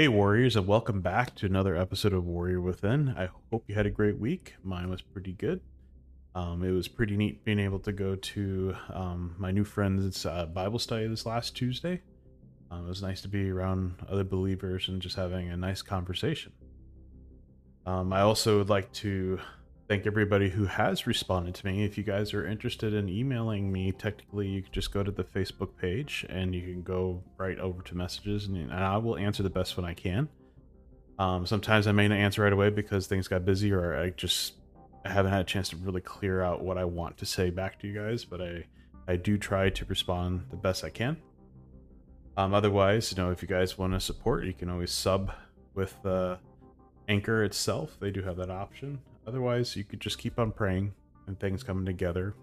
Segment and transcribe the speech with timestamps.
[0.00, 3.10] Hey, Warriors, and welcome back to another episode of Warrior Within.
[3.18, 4.54] I hope you had a great week.
[4.64, 5.60] Mine was pretty good.
[6.34, 10.46] Um, it was pretty neat being able to go to um, my new friend's uh,
[10.46, 12.00] Bible study this last Tuesday.
[12.70, 16.52] Um, it was nice to be around other believers and just having a nice conversation.
[17.84, 19.38] Um, I also would like to
[19.90, 21.82] thank everybody who has responded to me.
[21.82, 25.24] If you guys are interested in emailing me, technically you can just go to the
[25.24, 29.42] Facebook page and you can go right over to messages, and, and I will answer
[29.42, 30.28] the best when I can.
[31.18, 34.54] Um, sometimes I may not answer right away because things got busy or I just
[35.04, 37.80] I haven't had a chance to really clear out what I want to say back
[37.80, 38.66] to you guys, but I
[39.08, 41.16] I do try to respond the best I can.
[42.36, 45.32] Um, otherwise, you know, if you guys want to support, you can always sub
[45.74, 46.36] with uh,
[47.08, 47.96] Anchor itself.
[47.98, 49.00] They do have that option.
[49.30, 50.92] Otherwise, you could just keep on praying
[51.28, 52.34] and things coming together.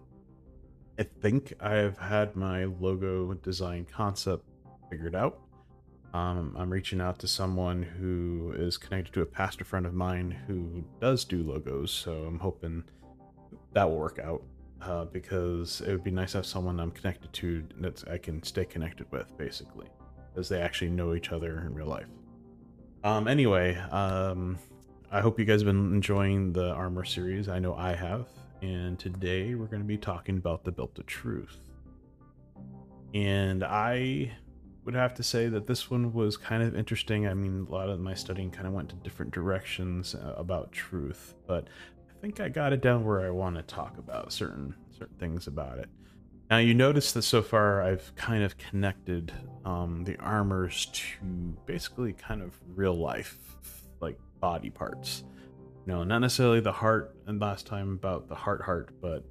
[0.98, 4.46] I think I've had my logo design concept
[4.90, 5.41] figured out.
[6.13, 10.32] Um, I'm reaching out to someone who is connected to a pastor friend of mine
[10.48, 12.85] who does do logos, so I'm hoping
[13.74, 14.41] that will work out.
[14.82, 18.41] Uh, because it would be nice to have someone I'm connected to that I can
[18.43, 19.88] stay connected with, basically,
[20.30, 22.08] because they actually know each other in real life.
[23.04, 24.58] Um, anyway, um,
[25.10, 27.48] I hope you guys have been enjoying the armor series.
[27.48, 28.27] I know I have.
[28.62, 31.60] And today we're going to be talking about the belt of truth.
[33.14, 34.34] And I
[34.84, 37.26] would have to say that this one was kind of interesting.
[37.26, 40.74] I mean, a lot of my studying kind of went to different directions uh, about
[40.74, 41.70] truth, but
[42.10, 45.48] I think I got it down where I want to talk about certain certain things
[45.48, 45.88] about it.
[46.49, 49.32] Now you notice that so far I've kind of connected
[49.64, 53.58] um, the armors to basically kind of real life,
[54.40, 55.24] body parts.
[55.85, 59.24] Know, not necessarily the heart, and last time about the heart heart, but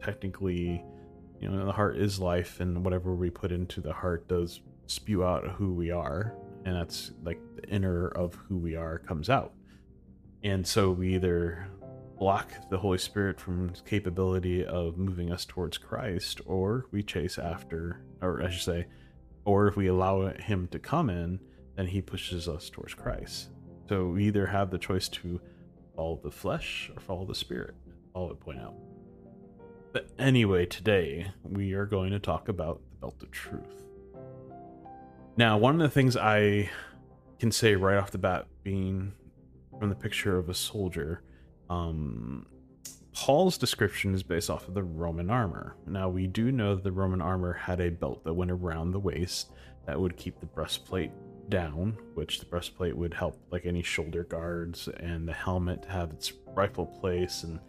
[0.00, 0.84] technically,
[1.40, 5.24] you know, the heart is life, and whatever we put into the heart does spew
[5.24, 9.52] out who we are, and that's like the inner of who we are comes out.
[10.44, 11.68] And so we either
[12.18, 18.00] block the Holy Spirit from capability of moving us towards Christ, or we chase after,
[18.22, 18.86] or I should say,
[19.44, 21.40] or if we allow him to come in,
[21.76, 23.50] then he pushes us towards Christ.
[23.88, 25.40] So we either have the choice to
[25.94, 27.74] follow the flesh or follow the spirit.
[28.14, 28.74] All would point out.
[29.92, 33.82] But anyway, today we are going to talk about the belt of truth.
[35.36, 36.70] Now, one of the things I
[37.38, 39.12] can say right off the bat, being
[39.78, 41.22] from the picture of a soldier,
[41.68, 42.46] um,
[43.12, 45.76] Paul's description is based off of the Roman armor.
[45.86, 49.00] Now, we do know that the Roman armor had a belt that went around the
[49.00, 49.52] waist
[49.86, 51.12] that would keep the breastplate
[51.48, 56.10] down, which the breastplate would help like any shoulder guards and the helmet to have
[56.10, 57.60] its rifle place and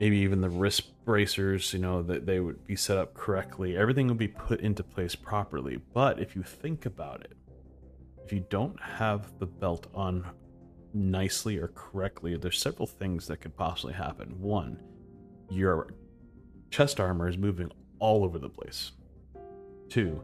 [0.00, 3.76] maybe even the wrist bracers, you know, that they would be set up correctly.
[3.76, 5.80] Everything would be put into place properly.
[5.92, 7.36] But if you think about it,
[8.24, 10.24] if you don't have the belt on
[10.94, 14.40] nicely or correctly, there's several things that could possibly happen.
[14.40, 14.80] One,
[15.50, 15.88] your
[16.70, 18.92] chest armor is moving all over the place.
[19.88, 20.22] Two,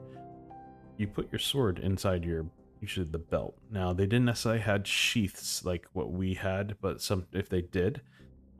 [0.97, 2.47] you put your sword inside your
[2.81, 3.57] usually the belt.
[3.71, 8.01] Now they didn't necessarily had sheaths like what we had, but some if they did,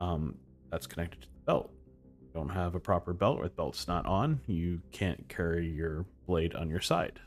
[0.01, 0.35] um,
[0.71, 1.71] that's connected to the belt.
[2.21, 6.05] You don't have a proper belt or the belt's not on, you can't carry your
[6.25, 7.19] blade on your side.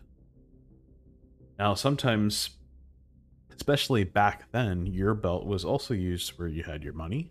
[1.59, 2.51] Now sometimes,
[3.55, 7.31] especially back then, your belt was also used where you had your money.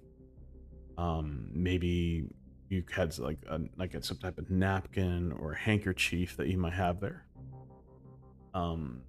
[0.98, 2.26] Um, maybe
[2.70, 6.74] you had like a, like a, some type of napkin or handkerchief that you might
[6.74, 7.26] have there
[8.54, 9.02] um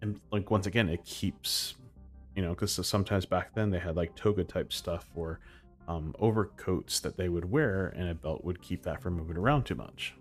[0.00, 1.74] and like once again it keeps
[2.34, 5.40] you know because sometimes back then they had like toga type stuff or
[5.88, 9.64] um, overcoats that they would wear and a belt would keep that from moving around
[9.64, 10.14] too much.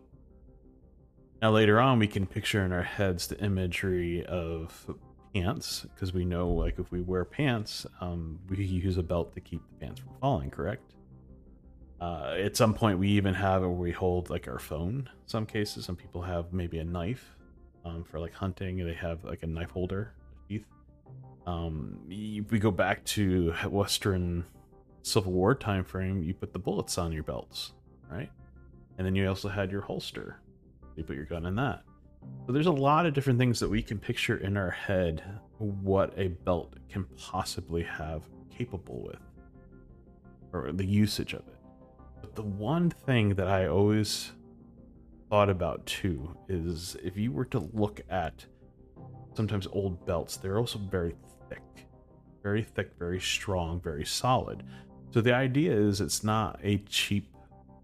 [1.41, 4.95] Now later on we can picture in our heads the imagery of
[5.33, 9.39] pants because we know like if we wear pants um, we use a belt to
[9.39, 10.95] keep the pants from falling correct?
[11.99, 15.85] Uh, at some point we even have where we hold like our phone some cases.
[15.85, 17.37] Some people have maybe a knife
[17.85, 18.77] um, for like hunting.
[18.77, 20.13] They have like a knife holder,
[20.47, 20.65] teeth.
[21.47, 24.45] Um, we go back to Western
[25.03, 26.23] Civil War time frame.
[26.23, 27.73] You put the bullets on your belts,
[28.09, 28.29] right?
[28.97, 30.39] And then you also had your holster.
[30.95, 31.83] You put your gun in that.
[32.45, 35.23] So there's a lot of different things that we can picture in our head
[35.57, 38.23] what a belt can possibly have
[38.55, 39.19] capable with,
[40.53, 41.55] or the usage of it.
[42.19, 44.33] But the one thing that I always
[45.31, 48.45] thought about too is if you were to look at
[49.33, 51.15] sometimes old belts, they're also very
[51.47, 51.87] thick,
[52.43, 54.61] very thick, very strong, very solid.
[55.11, 57.33] So the idea is it's not a cheap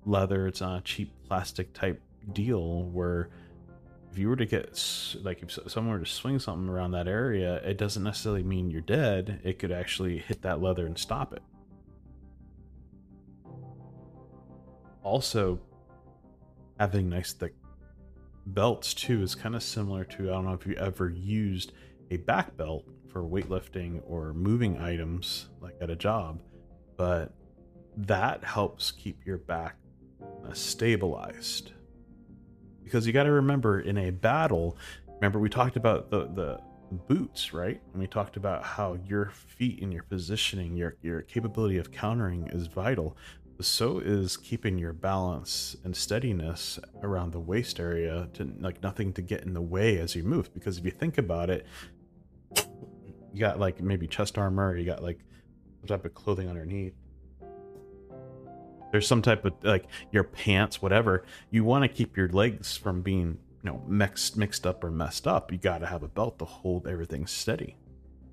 [0.05, 2.01] leather, it's not a cheap plastic type
[2.33, 3.29] deal where
[4.11, 7.61] if you were to get like if someone were to swing something around that area,
[7.63, 9.39] it doesn't necessarily mean you're dead.
[9.45, 11.41] It could actually hit that leather and stop it.
[15.01, 15.61] Also,
[16.79, 17.53] having nice thick
[18.47, 21.74] belts too is kind of similar to I don't know if you ever used
[22.12, 26.41] a back belt for weightlifting or moving items like at a job,
[26.95, 27.33] but
[27.97, 29.75] that helps keep your back
[30.45, 31.71] uh, stabilized.
[32.83, 34.77] Because you got to remember in a battle,
[35.15, 36.59] remember we talked about the the
[37.07, 37.81] boots, right?
[37.91, 42.47] And we talked about how your feet and your positioning, your your capability of countering
[42.47, 43.18] is vital
[43.59, 49.21] so is keeping your balance and steadiness around the waist area to like nothing to
[49.21, 51.65] get in the way as you move because if you think about it
[53.33, 55.19] you got like maybe chest armor you got like
[55.81, 56.94] some type of clothing underneath.
[58.92, 63.01] There's some type of like your pants whatever you want to keep your legs from
[63.01, 65.51] being you know mixed mixed up or messed up.
[65.51, 67.75] You got to have a belt to hold everything steady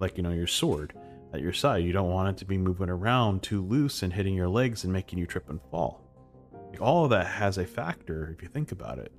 [0.00, 0.94] like you know your sword
[1.34, 1.84] at your side.
[1.84, 4.92] You don't want it to be moving around too loose and hitting your legs and
[4.92, 6.00] making you trip and fall.
[6.70, 9.12] Like all of that has a factor if you think about it.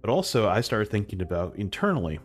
[0.00, 2.20] But also, I started thinking about internally.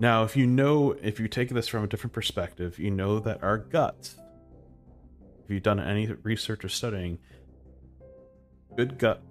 [0.00, 3.42] Now, if you know, if you take this from a different perspective, you know that
[3.42, 4.16] our guts,
[5.44, 7.18] if you've done any research or studying,
[8.76, 9.22] good gut,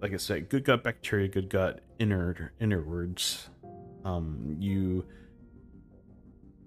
[0.00, 3.48] like I say, good gut bacteria, good gut inner innerwards,
[4.04, 5.04] um, you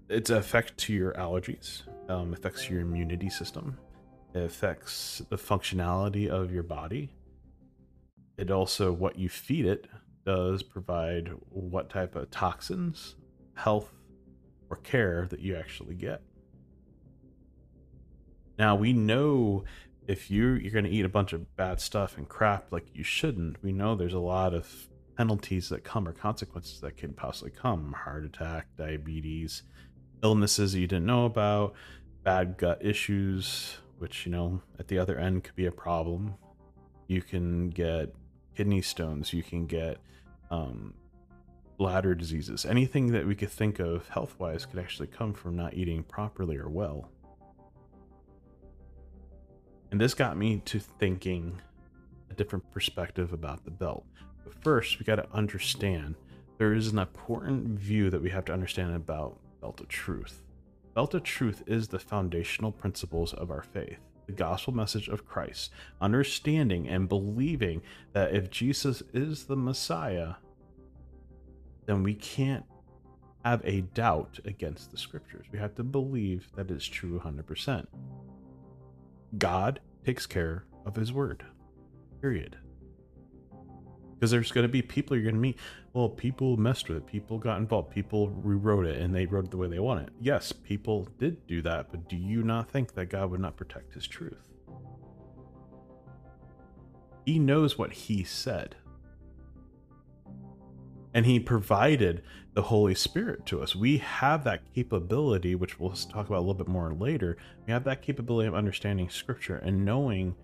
[0.09, 3.77] it's effect to your allergies um, affects your immunity system
[4.37, 7.09] it affects the functionality of your body.
[8.37, 9.87] It also what you feed it
[10.25, 13.15] does provide what type of toxins
[13.55, 13.91] health
[14.69, 16.21] or care that you actually get.
[18.59, 19.63] Now we know
[20.07, 23.03] if you you're going to eat a bunch of bad stuff and crap like you
[23.03, 24.87] shouldn't we know there's a lot of
[25.17, 29.63] penalties that come or consequences that can possibly come heart attack diabetes
[30.23, 31.73] illnesses you didn't know about,
[32.23, 36.35] bad gut issues, which, you know, at the other end could be a problem.
[37.07, 38.13] You can get
[38.55, 39.97] kidney stones, you can get
[40.49, 40.93] um,
[41.77, 42.65] bladder diseases.
[42.65, 46.57] Anything that we could think of health wise could actually come from not eating properly
[46.57, 47.09] or well.
[49.91, 51.61] And this got me to thinking
[52.29, 54.05] a different perspective about the belt.
[54.43, 56.15] But first, we got to understand
[56.57, 60.43] there is an important view that we have to understand about Belt of Truth.
[60.93, 65.71] Belt of Truth is the foundational principles of our faith, the gospel message of Christ,
[66.01, 67.81] understanding and believing
[68.13, 70.35] that if Jesus is the Messiah,
[71.85, 72.65] then we can't
[73.45, 75.45] have a doubt against the scriptures.
[75.51, 77.85] We have to believe that it's true 100%.
[79.37, 81.43] God takes care of his word.
[82.21, 82.57] Period
[84.17, 85.57] because there's going to be people you're going to meet.
[85.93, 87.05] Well, people messed with it.
[87.05, 87.91] People got involved.
[87.91, 90.09] People rewrote it and they wrote it the way they want it.
[90.19, 93.93] Yes, people did do that, but do you not think that God would not protect
[93.93, 94.41] his truth?
[97.25, 98.75] He knows what he said.
[101.13, 102.23] And he provided
[102.53, 103.75] the Holy Spirit to us.
[103.75, 107.37] We have that capability, which we'll talk about a little bit more later.
[107.67, 110.35] We have that capability of understanding scripture and knowing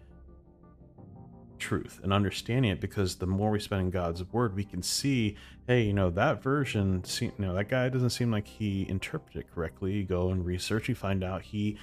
[1.64, 5.38] truth and understanding it because the more we spend in God's word, we can see,
[5.66, 9.54] hey, you know, that version, you know, that guy doesn't seem like he interpreted it
[9.56, 9.94] correctly.
[9.94, 11.78] You go and research, you find out he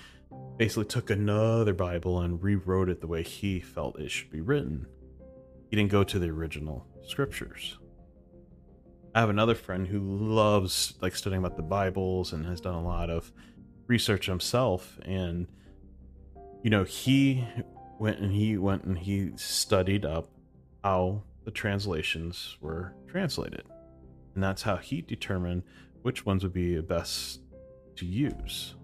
[0.58, 4.86] basically took another Bible and rewrote it the way he felt it should be written.
[5.70, 7.78] He didn't go to the original scriptures.
[9.14, 12.82] I have another friend who loves like studying about the Bibles and has done a
[12.82, 13.32] lot of
[13.86, 15.48] research himself and
[16.62, 17.44] you know he
[18.00, 20.30] went and he went and he studied up
[20.82, 23.62] how the translations were translated.
[24.34, 25.62] And that's how he determined
[26.00, 27.42] which ones would be best
[27.96, 28.74] to use.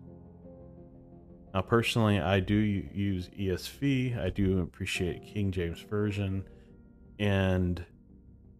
[1.54, 4.22] Now, personally, I do use ESV.
[4.22, 6.46] I do appreciate King James Version.
[7.18, 7.82] And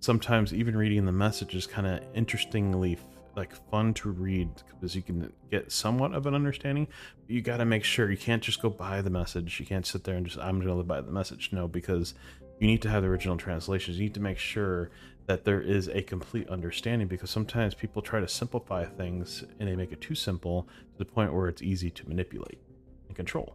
[0.01, 2.99] sometimes even reading the message is kind of interestingly
[3.37, 6.89] like fun to read because you can get somewhat of an understanding.
[7.27, 9.61] But you got to make sure you can't just go buy the message.
[9.61, 11.51] You can't sit there and just I'm going to buy the message.
[11.53, 12.15] No, because
[12.59, 13.99] you need to have the original translations.
[13.99, 14.91] You need to make sure
[15.27, 19.77] that there is a complete understanding because sometimes people try to simplify things and they
[19.77, 22.61] make it too simple to the point where it's easy to manipulate
[23.09, 23.55] and control.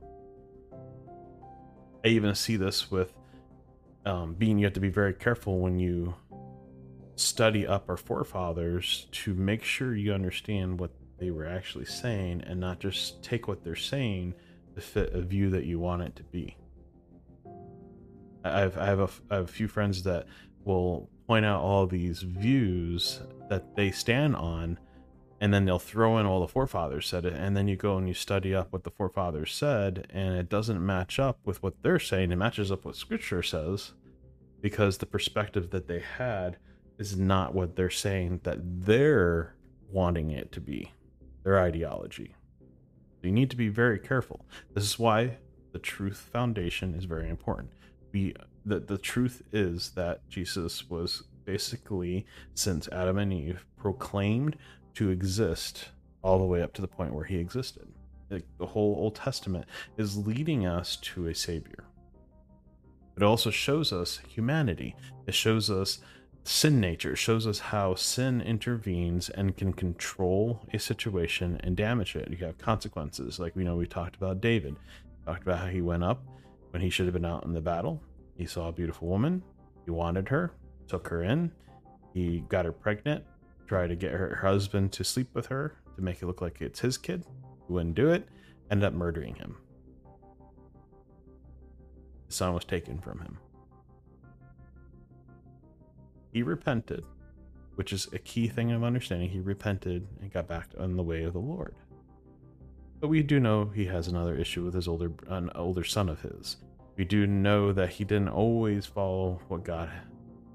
[2.04, 3.14] I even see this with
[4.06, 6.14] um, being you have to be very careful when you
[7.22, 12.60] study up our forefathers to make sure you understand what they were actually saying and
[12.60, 14.34] not just take what they're saying
[14.76, 16.58] to fit a view that you want it to be.
[18.44, 20.26] I've I have a, I have a few friends that
[20.64, 24.80] will point out all these views that they stand on
[25.40, 28.08] and then they'll throw in all the forefathers said it and then you go and
[28.08, 32.00] you study up what the forefathers said and it doesn't match up with what they're
[32.00, 33.94] saying it matches up what scripture says
[34.62, 36.58] because the perspective that they had
[36.98, 39.56] is not what they're saying that they're
[39.92, 40.92] wanting it to be
[41.44, 42.36] their ideology
[43.22, 45.38] you need to be very careful this is why
[45.74, 47.72] the truth foundation is very important
[48.12, 48.34] we
[48.66, 54.56] the, the truth is that jesus was basically since adam and eve proclaimed
[54.94, 55.90] to exist
[56.24, 57.88] all the way up to the point where he existed.
[58.30, 59.66] Like the whole Old Testament
[59.98, 61.86] is leading us to a Savior.
[63.18, 64.96] It also shows us humanity.
[65.28, 66.00] It shows us
[66.44, 67.16] sin nature.
[67.16, 72.30] Shows us how sin intervenes and can control a situation and damage it.
[72.30, 73.40] You have consequences.
[73.40, 74.76] Like we know we talked about David.
[74.76, 76.24] We talked about how he went up
[76.72, 78.02] when he should have been out in the battle.
[78.36, 79.44] He saw a beautiful woman.
[79.86, 80.52] He wanted her,
[80.88, 81.52] took her in.
[82.14, 83.24] He got her pregnant
[83.72, 86.82] tried to get her husband to sleep with her to make it look like it's
[86.82, 87.24] his kid.
[87.66, 88.28] He wouldn't do it,
[88.70, 89.56] ended up murdering him.
[92.28, 93.38] His son was taken from him.
[96.32, 97.04] He repented,
[97.76, 99.30] which is a key thing of understanding.
[99.30, 101.76] He repented and got back on the way of the Lord.
[103.00, 106.22] But we do know he has another issue with his older an older son of
[106.22, 106.58] his.
[106.96, 109.90] We do know that he didn't always follow what God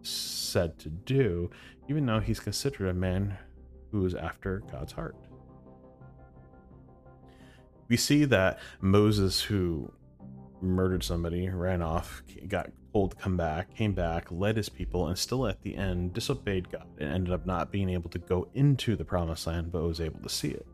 [0.03, 1.51] said to do,
[1.89, 3.37] even though he's considered a man
[3.91, 5.17] who is after God's heart.
[7.89, 9.93] We see that Moses, who
[10.61, 15.19] murdered somebody, ran off, got told to come back, came back, led his people, and
[15.19, 18.97] still at the end disobeyed God and ended up not being able to go into
[18.97, 20.67] the promised land, but was able to see it.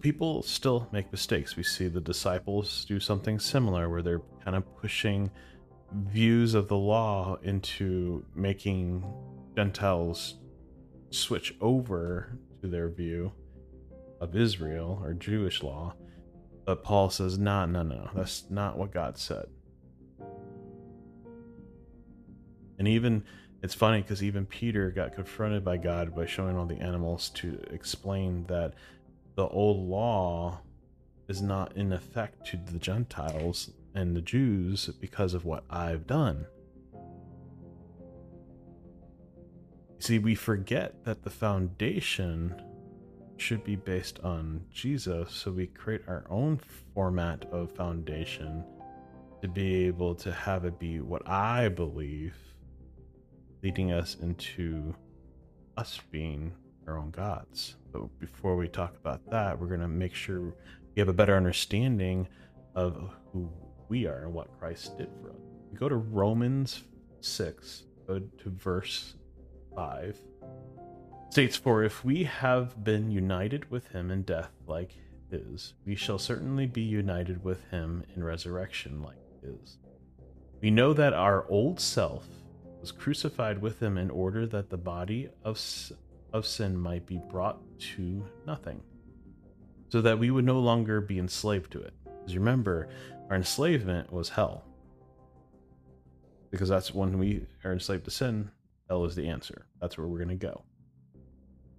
[0.00, 1.56] People still make mistakes.
[1.56, 5.30] We see the disciples do something similar where they're kind of pushing
[5.92, 9.04] views of the law into making
[9.54, 10.34] Gentiles
[11.10, 13.32] switch over to their view
[14.20, 15.94] of Israel or Jewish law.
[16.66, 19.46] But Paul says, no, no, no, that's not what God said.
[22.78, 23.24] And even,
[23.62, 27.62] it's funny because even Peter got confronted by God by showing all the animals to
[27.70, 28.74] explain that
[29.36, 30.60] the old law
[31.28, 36.46] is not in effect to the Gentiles and the Jews because of what I've done.
[40.00, 42.60] See, we forget that the foundation
[43.36, 46.58] should be based on Jesus, so we create our own
[46.94, 48.64] format of foundation
[49.42, 52.34] to be able to have it be what I believe,
[53.62, 54.94] leading us into
[55.76, 56.52] us being
[56.86, 57.76] our own gods.
[57.92, 61.36] But before we talk about that, we're going to make sure we have a better
[61.36, 62.28] understanding
[62.74, 63.50] of who
[63.88, 65.36] we are and what Christ did for us.
[65.70, 66.82] We go to Romans
[67.20, 69.14] 6, go to verse
[69.74, 70.18] 5.
[71.30, 74.92] States, For if we have been united with him in death like
[75.30, 79.78] his, we shall certainly be united with him in resurrection like his.
[80.60, 82.26] We know that our old self
[82.80, 85.60] was crucified with him in order that the body of,
[86.32, 88.80] of sin might be brought to nothing,
[89.88, 91.94] so that we would no longer be enslaved to it.
[92.04, 92.88] Because remember,
[93.28, 94.64] our enslavement was hell.
[96.50, 98.50] Because that's when we are enslaved to sin,
[98.88, 99.66] hell is the answer.
[99.80, 100.62] That's where we're going to go.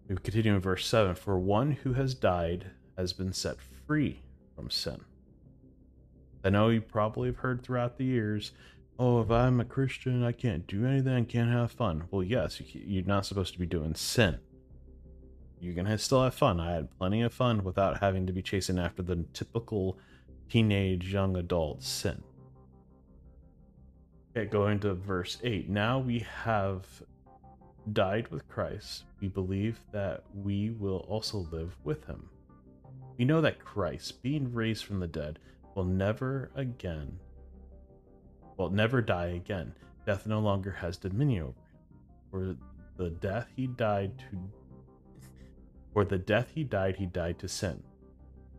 [0.07, 4.21] We continue in verse 7 For one who has died has been set free
[4.55, 5.01] from sin.
[6.43, 8.53] I know you probably have heard throughout the years,
[8.97, 12.05] oh, if I'm a Christian, I can't do anything, I can't have fun.
[12.09, 14.39] Well, yes, you're not supposed to be doing sin.
[15.59, 16.59] You can still have fun.
[16.59, 19.97] I had plenty of fun without having to be chasing after the typical
[20.49, 22.23] teenage young adult sin.
[24.35, 25.67] Okay, going to verse 8.
[25.67, 26.85] Now we have
[27.93, 29.05] died with Christ.
[29.19, 32.29] We believe that we will also live with him.
[33.17, 35.39] We know that Christ, being raised from the dead,
[35.75, 37.19] will never again,
[38.57, 39.73] will never die again.
[40.05, 42.57] Death no longer has dominion over him.
[42.97, 44.37] For the death he died to
[45.93, 47.81] for the death he died, he died to sin.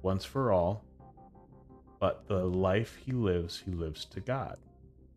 [0.02, 0.84] Once for all,
[2.00, 4.58] but the life he lives, he lives to God.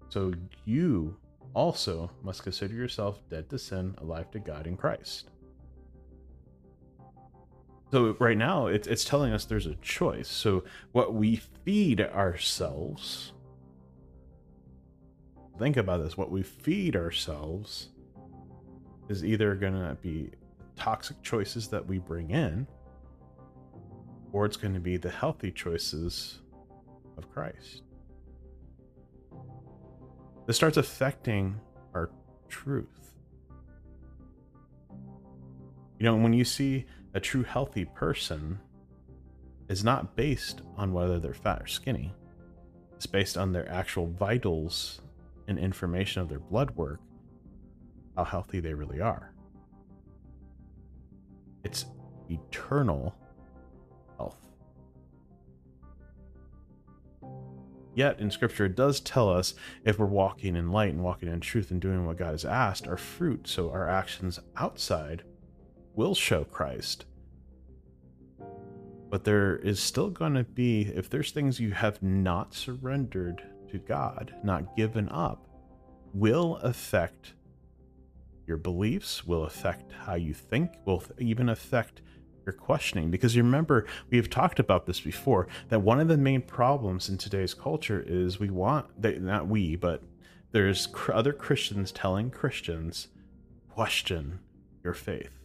[0.09, 0.31] So
[0.65, 1.17] you
[1.53, 5.29] also must consider yourself dead to sin, alive to God in Christ.
[7.91, 10.29] So right now, it's it's telling us there's a choice.
[10.29, 13.33] So what we feed ourselves.
[15.59, 16.17] Think about this.
[16.17, 17.89] What we feed ourselves
[19.09, 20.31] is either going to be
[20.75, 22.65] toxic choices that we bring in,
[24.31, 26.39] or it's going to be the healthy choices
[27.17, 27.83] of Christ.
[30.51, 31.57] This starts affecting
[31.93, 32.09] our
[32.49, 33.13] truth.
[35.97, 38.59] You know, when you see a true healthy person
[39.69, 42.13] is not based on whether they're fat or skinny.
[42.97, 44.99] It's based on their actual vitals
[45.47, 46.99] and information of their blood work,
[48.17, 49.33] how healthy they really are.
[51.63, 51.85] It's
[52.29, 53.15] eternal
[54.17, 54.35] health.
[57.93, 61.39] Yet in scripture, it does tell us if we're walking in light and walking in
[61.41, 65.23] truth and doing what God has asked, our fruit, so our actions outside,
[65.95, 67.05] will show Christ.
[69.09, 73.77] But there is still going to be, if there's things you have not surrendered to
[73.77, 75.47] God, not given up,
[76.13, 77.33] will affect
[78.47, 82.01] your beliefs, will affect how you think, will even affect
[82.51, 83.09] your questioning.
[83.09, 87.17] Because you remember, we've talked about this before, that one of the main problems in
[87.17, 90.03] today's culture is we want, that not we, but
[90.51, 93.07] there's other Christians telling Christians,
[93.69, 94.39] question
[94.83, 95.41] your faith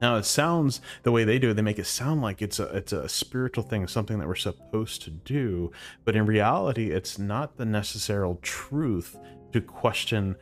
[0.00, 2.64] now it sounds the way they do it, they make it sound like it's a
[2.76, 5.72] it's a spiritual thing, something that we're supposed to do,
[6.04, 9.16] but in reality, it's not the necessary truth
[9.52, 10.36] to question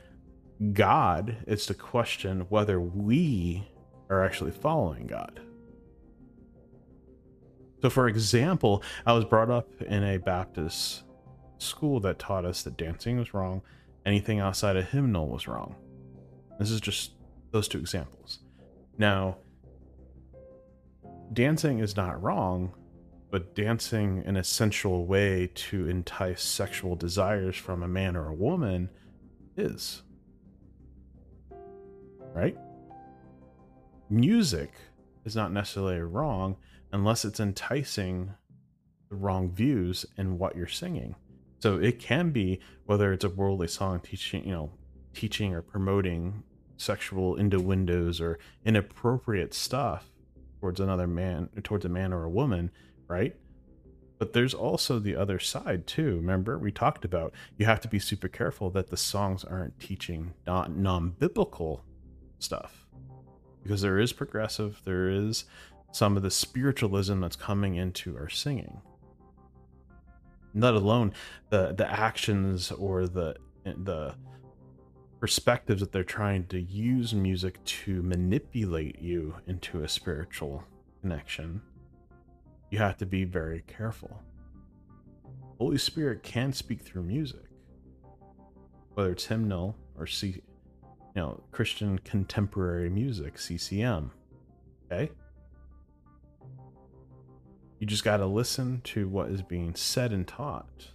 [0.72, 1.36] God.
[1.46, 3.68] It's to question whether we
[4.08, 5.40] are actually following God.
[7.82, 11.02] So, for example, I was brought up in a Baptist
[11.58, 13.62] school that taught us that dancing was wrong,
[14.04, 15.74] anything outside a hymnal was wrong.
[16.58, 17.12] This is just
[17.50, 18.40] those two examples.
[18.98, 19.36] Now,
[21.32, 22.72] dancing is not wrong,
[23.30, 28.34] but dancing in a sensual way to entice sexual desires from a man or a
[28.34, 28.88] woman
[29.56, 30.02] is.
[32.36, 32.56] Right?
[34.10, 34.70] Music
[35.24, 36.56] is not necessarily wrong
[36.92, 38.34] unless it's enticing
[39.08, 41.16] the wrong views in what you're singing.
[41.60, 44.70] So it can be whether it's a worldly song teaching, you know,
[45.14, 46.42] teaching or promoting
[46.76, 50.10] sexual innuendos or inappropriate stuff
[50.60, 52.70] towards another man, towards a man or a woman,
[53.08, 53.34] right?
[54.18, 56.16] But there's also the other side too.
[56.16, 60.34] Remember, we talked about you have to be super careful that the songs aren't teaching
[60.46, 61.82] not non-biblical
[62.38, 62.86] stuff,
[63.62, 65.44] because there is progressive, there is
[65.92, 68.80] some of the spiritualism that's coming into our singing.
[70.54, 71.12] Let alone
[71.50, 74.14] the the actions or the the
[75.20, 80.62] perspectives that they're trying to use music to manipulate you into a spiritual
[81.00, 81.60] connection,
[82.70, 84.22] you have to be very careful.
[85.58, 87.46] Holy Spirit can speak through music,
[88.94, 90.42] whether it's hymnal or C,
[91.16, 94.12] you know, Christian contemporary music, CCM.
[94.84, 95.10] Okay?
[97.80, 100.90] You just got to listen to what is being said and taught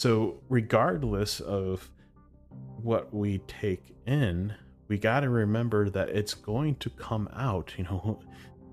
[0.00, 1.90] So, regardless of
[2.80, 4.54] what we take in,
[4.88, 7.74] we got to remember that it's going to come out.
[7.78, 8.20] You know,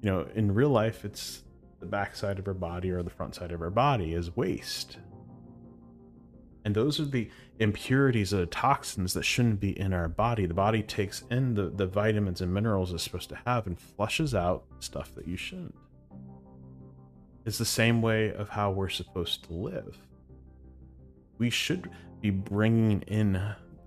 [0.02, 1.43] you know, in real life, it's
[1.82, 5.00] the backside of our body or the front side of our body is waste.
[6.67, 10.45] And those are the impurities or the toxins that shouldn't be in our body.
[10.45, 14.36] The body takes in the, the vitamins and minerals it's supposed to have and flushes
[14.36, 15.73] out stuff that you shouldn't.
[17.45, 19.97] It's the same way of how we're supposed to live
[21.38, 23.41] we should be bringing in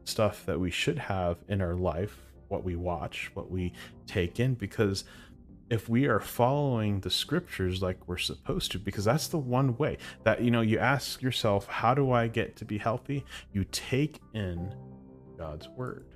[0.05, 2.16] stuff that we should have in our life,
[2.49, 3.75] what we watch, what we
[4.07, 5.05] take in, because
[5.71, 9.97] if we are following the scriptures like we're supposed to, because that's the one way
[10.25, 13.25] that, you know, you ask yourself, how do I get to be healthy?
[13.53, 14.75] You take in
[15.39, 16.07] God's word.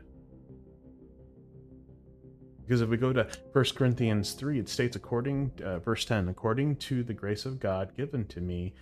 [2.67, 6.77] Because if we go to 1 Corinthians 3, it states, according, uh, verse 10, according
[6.77, 8.75] to the grace of God given to me,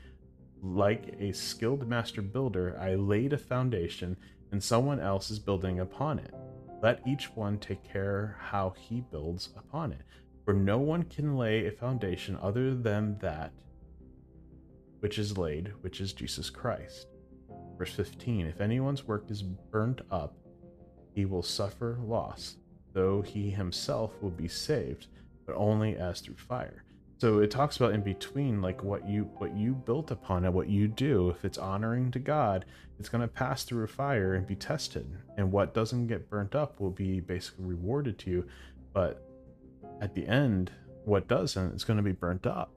[0.63, 4.17] like a skilled master builder, I laid a foundation,
[4.53, 6.33] and someone else is building upon it.
[6.81, 10.03] Let each one take care how he builds upon it.
[10.44, 13.52] For no one can lay a foundation other than that
[15.02, 17.09] which is laid, which is Jesus Christ.
[17.76, 20.37] Verse 15 If anyone's work is burnt up,
[21.12, 22.57] he will suffer loss,
[22.92, 25.09] though he himself will be saved,
[25.44, 26.85] but only as through fire.
[27.18, 30.68] So it talks about in between like what you what you built upon it what
[30.68, 31.31] you do.
[31.31, 32.64] If it's honoring to god
[32.98, 35.07] it's going to pass through a fire and be tested.
[35.37, 38.46] And what doesn't get burnt up will be basically rewarded to you
[38.92, 39.24] but
[40.03, 40.71] at the end
[41.05, 42.71] what doesn't is going to be burnt up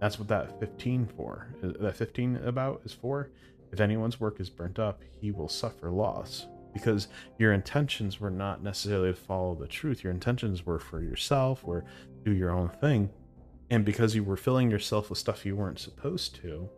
[0.00, 3.30] that's what that 15 for that 15 about is for
[3.72, 8.62] if anyone's work is burnt up he will suffer loss because your intentions were not
[8.62, 10.04] necessarily to follow the truth.
[10.04, 11.84] Your intentions were for yourself or
[12.24, 13.10] do your own thing.
[13.70, 16.68] And because you were filling yourself with stuff you weren't supposed to,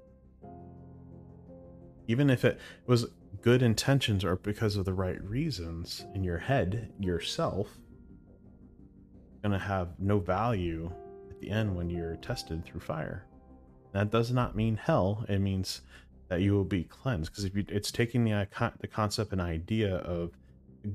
[2.08, 3.06] even if it was
[3.42, 7.78] good intentions or because of the right reasons in your head, yourself,
[9.42, 10.90] going to have no value
[11.30, 13.26] at the end when you're tested through fire.
[13.92, 15.24] That does not mean hell.
[15.28, 15.80] It means
[16.28, 19.40] that you will be cleansed because if you, it's taking the uh, the concept and
[19.40, 20.30] idea of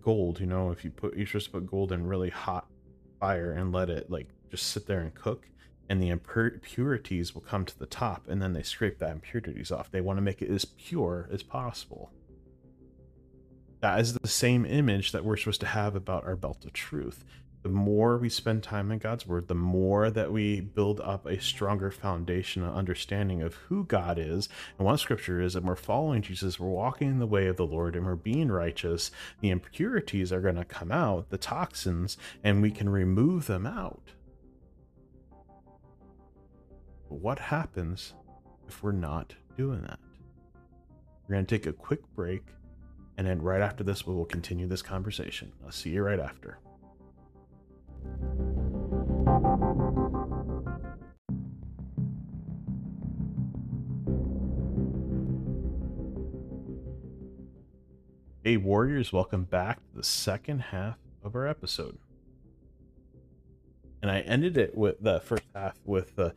[0.02, 0.40] gold.
[0.40, 2.68] You know, if you put you just put gold in really hot
[3.20, 5.48] fire and let it like just sit there and cook,
[5.90, 9.92] and the impurities will come to the top, and then they scrape that impurities off.
[9.92, 12.12] They want to make it as pure as possible.
[13.82, 17.24] That is the same image that we're supposed to have about our belt of truth
[17.66, 21.42] the more we spend time in God's Word, the more that we build up a
[21.42, 26.22] stronger foundation and understanding of who God is and what Scripture is, and we're following
[26.22, 29.10] Jesus, we're walking in the way of the Lord, and we're being righteous,
[29.42, 34.12] the impurities are going to come out, the toxins, and we can remove them out.
[37.10, 38.14] But what happens
[38.68, 39.98] if we're not doing that?
[41.28, 42.44] We're going to take a quick break,
[43.18, 45.52] and then right after this, we will continue this conversation.
[45.66, 46.60] I'll see you right after.
[58.46, 61.98] Hey, Warriors, welcome back to the second half of our episode.
[64.04, 66.36] And I ended it with the first half with the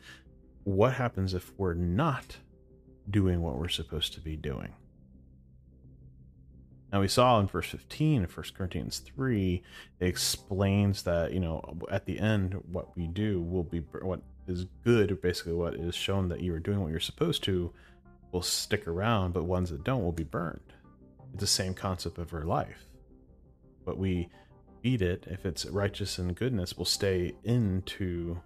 [0.64, 2.38] what happens if we're not
[3.10, 4.72] doing what we're supposed to be doing.
[6.90, 9.62] Now we saw in verse 15 of 1 Corinthians 3,
[10.00, 14.64] it explains that, you know, at the end, what we do will be what is
[14.82, 17.70] good, basically what is shown that you are doing what you're supposed to,
[18.32, 20.72] will stick around, but ones that don't will be burned.
[21.32, 22.86] It's the same concept of our life.
[23.84, 24.28] But we
[24.82, 28.40] eat it, if it's righteous and goodness, will stay into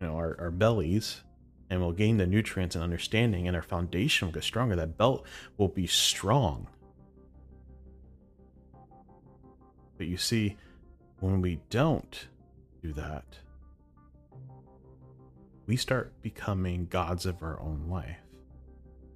[0.00, 1.22] you know our, our bellies
[1.70, 4.76] and we'll gain the nutrients and understanding and our foundation will get stronger.
[4.76, 6.68] That belt will be strong
[9.98, 10.56] But you see,
[11.18, 12.28] when we don't
[12.82, 13.24] do that,
[15.66, 18.16] we start becoming gods of our own life.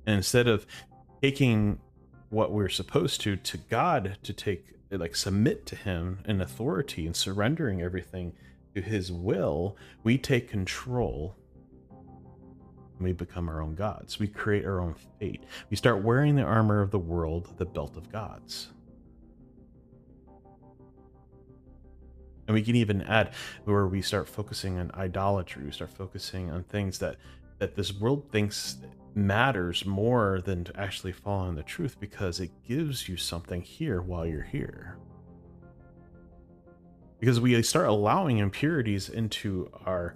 [0.04, 0.66] And instead of
[1.22, 1.78] taking
[2.32, 7.14] what we're supposed to to God to take like submit to him in authority and
[7.14, 8.32] surrendering everything
[8.74, 11.36] to his will, we take control
[11.90, 14.18] and we become our own gods.
[14.18, 15.44] We create our own fate.
[15.70, 18.68] We start wearing the armor of the world, the belt of gods.
[22.46, 23.32] And we can even add
[23.64, 27.16] where we start focusing on idolatry, we start focusing on things that
[27.58, 28.78] that this world thinks
[29.14, 34.26] matters more than to actually following the truth because it gives you something here while
[34.26, 34.96] you're here.
[37.20, 40.14] Because we start allowing impurities into our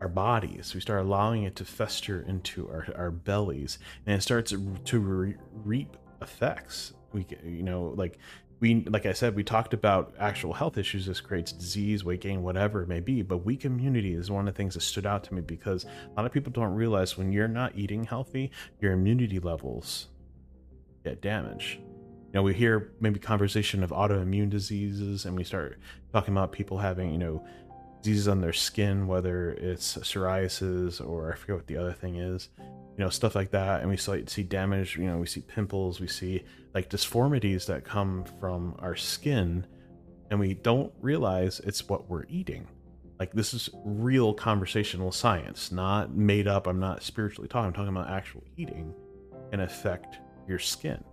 [0.00, 0.74] our bodies.
[0.74, 5.36] We start allowing it to fester into our, our bellies, and it starts to re-
[5.52, 6.94] reap effects.
[7.12, 8.18] We, you know, like
[8.60, 12.42] we like i said we talked about actual health issues this creates disease weight gain
[12.42, 15.24] whatever it may be but weak immunity is one of the things that stood out
[15.24, 18.92] to me because a lot of people don't realize when you're not eating healthy your
[18.92, 20.08] immunity levels
[21.04, 21.78] get damaged.
[21.78, 25.78] You know we hear maybe conversation of autoimmune diseases and we start
[26.12, 27.44] talking about people having you know
[28.02, 32.48] diseases on their skin whether it's psoriasis or i forget what the other thing is
[32.58, 33.80] you know stuff like that.
[33.80, 38.24] And we see damage you know we see pimples we see like disformities that come
[38.38, 39.66] from our skin
[40.30, 42.66] and we don't realize it's what we're eating.
[43.18, 47.94] Like this is real conversational science not made up i'm not spiritually talking i'm talking
[47.94, 48.94] about actual eating
[49.50, 51.04] can affect your skin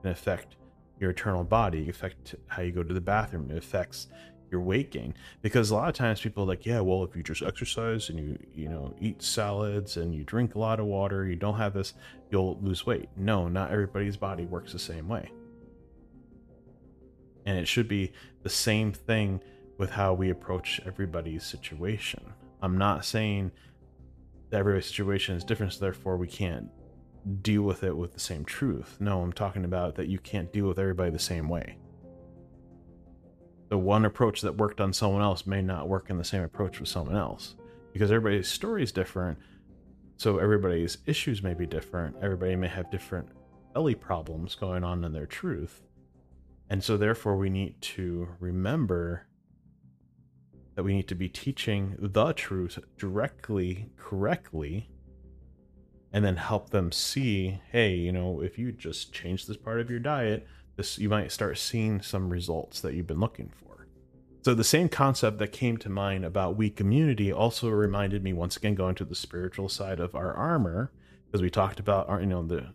[0.00, 0.56] can affect
[0.98, 4.06] your eternal body affect how you go to the bathroom it affects
[4.50, 5.14] your weight gain.
[5.42, 8.18] Because a lot of times people are like yeah well if you just exercise and
[8.18, 11.74] you you know eat salads and you drink a lot of water you don't have
[11.74, 11.94] this
[12.30, 13.08] you'll lose weight.
[13.16, 15.30] No not everybody's body works the same way.
[17.44, 19.40] And it should be the same thing
[19.78, 22.32] with how we approach everybody's situation.
[22.60, 23.52] I'm not saying
[24.50, 26.68] that everybody's situation is different so therefore we can't
[27.42, 28.96] deal with it with the same truth.
[29.00, 31.76] No i'm talking about that you can't deal with everybody the same way
[33.68, 36.80] the one approach that worked on someone else may not work in the same approach
[36.80, 37.54] with someone else.
[37.92, 39.38] Because everybody's story is different
[40.16, 43.28] so everybody's issues may be different everybody may have different
[43.74, 45.82] belly problems going on in their truth
[46.70, 49.26] and so therefore we need to remember
[50.74, 54.90] that we need to be teaching the truth directly correctly
[56.12, 59.90] and then help them see hey you know if you just change this part of
[59.90, 60.46] your diet
[60.76, 63.86] this you might start seeing some results that you've been looking for
[64.42, 68.56] So the same concept that came to mind about weak immunity also reminded me once
[68.56, 70.92] again going to the spiritual side of our armor
[71.26, 72.74] because we talked about our you know the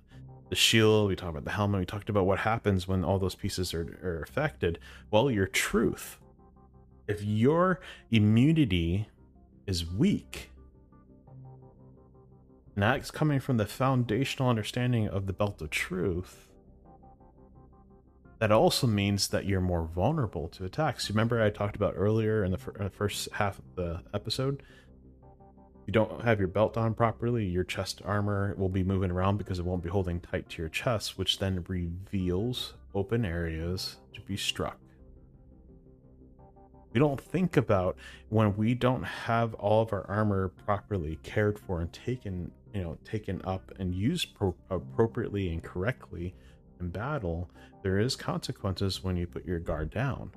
[0.52, 3.36] the shield, we talked about the helmet, we talked about what happens when all those
[3.36, 4.80] pieces are, are affected.
[5.10, 6.20] Well, your truth.
[7.08, 7.80] If your
[8.12, 9.08] immunity
[9.66, 10.52] is weak,
[12.76, 16.50] and that's coming from the foundational understanding of the belt of truth,
[18.42, 21.10] that also means that you're more vulnerable to attacks.
[21.10, 24.62] Remember, I talked about earlier in the uh, first half of the episode
[25.88, 29.60] you don't have your belt on properly, your chest armor will be moving around because
[29.60, 34.38] it won't be holding tight to your chest, which then reveals open areas to be
[34.38, 34.80] struck.
[36.94, 37.98] We don't think about
[38.30, 42.98] when we don't have all of our armor properly cared for and taken, you know,
[43.04, 46.36] taken up and used pro- appropriately and correctly
[46.82, 47.50] in battle,
[47.84, 50.32] there is consequences when you put your guard down.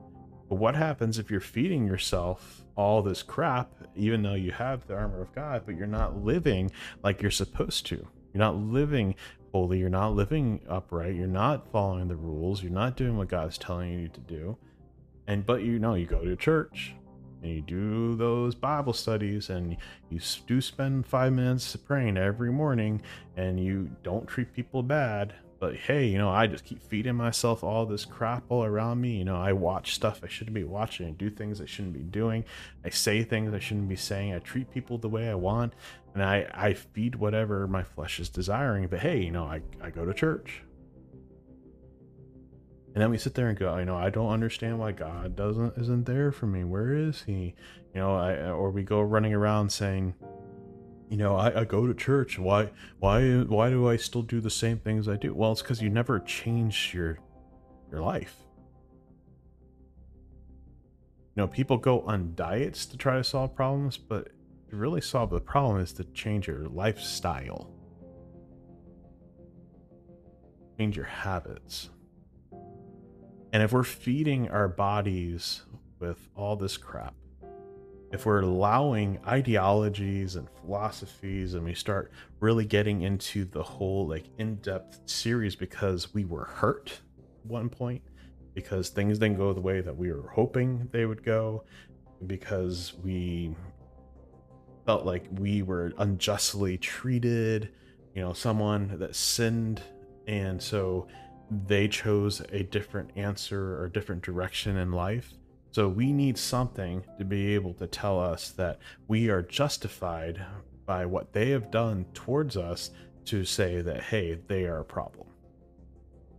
[0.48, 4.94] But what happens if you're feeding yourself all this crap, even though you have the
[4.94, 6.70] armor of God, but you're not living
[7.02, 7.96] like you're supposed to?
[7.96, 9.14] You're not living
[9.52, 9.78] holy.
[9.78, 11.14] You're not living upright.
[11.14, 12.62] You're not following the rules.
[12.62, 14.56] You're not doing what God's telling you to do.
[15.26, 16.94] And but you know, you go to church
[17.42, 19.76] and you do those Bible studies and
[20.10, 23.00] you do spend five minutes praying every morning
[23.36, 27.64] and you don't treat people bad but hey, you know, I just keep feeding myself
[27.64, 29.16] all this crap all around me.
[29.16, 32.00] You know, I watch stuff I shouldn't be watching, I do things I shouldn't be
[32.00, 32.44] doing,
[32.84, 35.72] I say things I shouldn't be saying, I treat people the way I want,
[36.12, 38.88] and I, I feed whatever my flesh is desiring.
[38.88, 40.62] But hey, you know, I, I go to church.
[42.92, 45.78] And then we sit there and go, you know, I don't understand why God doesn't
[45.78, 46.64] isn't there for me.
[46.64, 47.54] Where is he?
[47.94, 50.12] You know, I or we go running around saying,
[51.10, 52.38] you know, I, I go to church.
[52.38, 55.34] Why, why, why do I still do the same things I do?
[55.34, 57.18] Well, it's because you never change your,
[57.90, 58.36] your life.
[61.36, 64.28] You know, people go on diets to try to solve problems, but
[64.70, 67.70] to really solve the problem is to change your lifestyle,
[70.78, 71.90] change your habits.
[73.52, 75.62] And if we're feeding our bodies
[76.00, 77.14] with all this crap,
[78.12, 84.26] if we're allowing ideologies and philosophies and we start really getting into the whole like
[84.38, 88.02] in-depth series because we were hurt at one point
[88.54, 91.64] because things didn't go the way that we were hoping they would go
[92.26, 93.54] because we
[94.86, 97.70] felt like we were unjustly treated
[98.14, 99.82] you know someone that sinned
[100.26, 101.06] and so
[101.66, 105.34] they chose a different answer or different direction in life
[105.74, 110.40] so we need something to be able to tell us that we are justified
[110.86, 112.92] by what they have done towards us
[113.24, 115.26] to say that hey, they are a problem.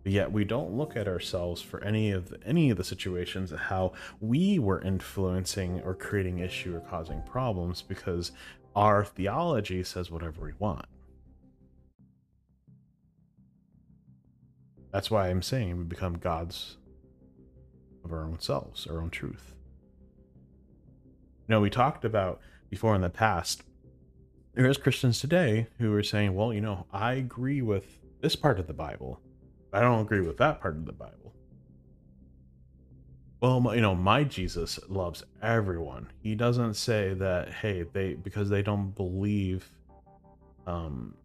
[0.03, 3.51] But yet we don't look at ourselves for any of the, any of the situations
[3.51, 8.31] how we were influencing or creating issue or causing problems because
[8.73, 10.85] our theology says whatever we want.
[14.93, 16.77] That's why I'm saying we become God's
[18.05, 19.53] of our own selves, our own truth.
[21.47, 22.39] You know, we talked about
[22.69, 23.63] before in the past,
[24.53, 28.59] there is Christians today who are saying, well, you know, I agree with this part
[28.59, 29.19] of the Bible.
[29.73, 31.33] I don't agree with that part of the Bible.
[33.41, 36.11] Well, you know, my Jesus loves everyone.
[36.21, 39.69] He doesn't say that, hey, they because they don't believe
[40.65, 41.15] um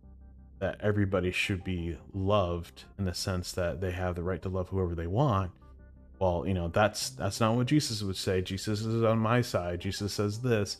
[0.59, 4.69] that everybody should be loved in the sense that they have the right to love
[4.69, 5.51] whoever they want
[6.21, 8.43] well, you know, that's that's not what Jesus would say.
[8.43, 9.81] Jesus is on my side.
[9.81, 10.77] Jesus says this.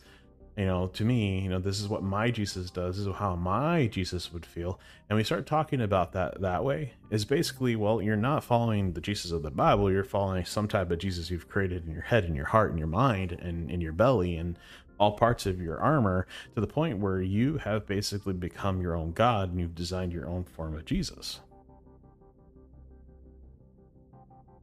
[0.57, 2.97] You know, to me, you know, this is what my Jesus does.
[2.97, 4.79] This is how my Jesus would feel.
[5.09, 6.93] And we start talking about that that way.
[7.09, 9.91] Is basically, well, you're not following the Jesus of the Bible.
[9.91, 12.77] You're following some type of Jesus you've created in your head, in your heart, in
[12.77, 14.59] your mind, and in your belly, and
[14.99, 19.13] all parts of your armor to the point where you have basically become your own
[19.13, 21.39] God and you've designed your own form of Jesus.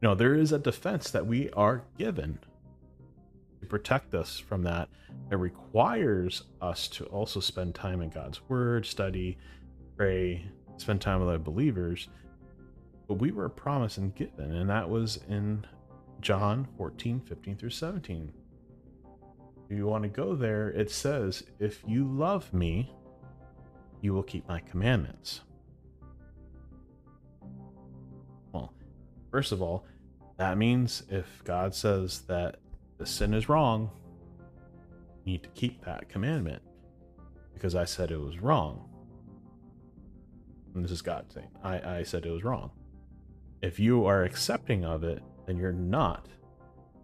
[0.01, 2.39] Know there is a defense that we are given
[3.61, 4.89] to protect us from that.
[5.31, 9.37] It requires us to also spend time in god's word study
[9.97, 10.45] pray
[10.77, 12.07] spend time with other believers.
[13.07, 15.65] But we were promised and given and that was in
[16.21, 18.33] john 14 15 through 17
[19.69, 22.91] if you want to go there it says if you love me
[24.01, 25.41] you will keep my commandments.
[28.51, 28.73] Well,
[29.31, 29.85] First of all,
[30.39, 32.59] that means if God says that
[32.97, 33.91] the sin is wrong,
[35.25, 36.61] you need to keep that commandment
[37.53, 38.89] because I said it was wrong.
[40.73, 42.71] And this is God saying, I, I said it was wrong.
[43.61, 46.29] If you are accepting of it, then you're not